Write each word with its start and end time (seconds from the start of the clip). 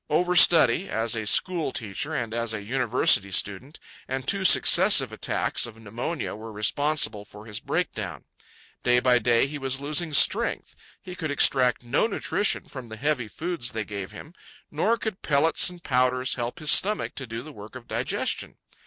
Overstudy 0.09 0.89
(as 0.89 1.15
a 1.15 1.27
school 1.27 1.71
teacher 1.71 2.15
and 2.15 2.33
as 2.33 2.55
a 2.55 2.63
university 2.63 3.29
student) 3.29 3.79
and 4.07 4.27
two 4.27 4.43
successive 4.43 5.13
attacks 5.13 5.67
of 5.67 5.77
pneumonia 5.77 6.33
were 6.35 6.51
responsible 6.51 7.23
for 7.23 7.45
his 7.45 7.59
breakdown. 7.59 8.25
Day 8.81 8.99
by 8.99 9.19
day 9.19 9.45
he 9.45 9.59
was 9.59 9.79
losing 9.79 10.11
strength. 10.11 10.73
He 11.03 11.13
could 11.13 11.29
extract 11.29 11.83
no 11.83 12.07
nutrition 12.07 12.65
from 12.65 12.89
the 12.89 12.97
heavy 12.97 13.27
foods 13.27 13.73
they 13.73 13.85
gave 13.85 14.11
him; 14.11 14.33
nor 14.71 14.97
could 14.97 15.21
pellets 15.21 15.69
and 15.69 15.83
powders 15.83 16.33
help 16.33 16.57
his 16.57 16.71
stomach 16.71 17.13
to 17.13 17.27
do 17.27 17.43
the 17.43 17.53
work 17.53 17.75
of 17.75 17.87
digestion. 17.87 18.57